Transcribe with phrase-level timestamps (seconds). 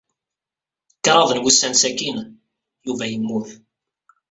[1.05, 2.17] Kṛaḍ n wussan sakin,
[2.85, 3.49] Yuba yemmut.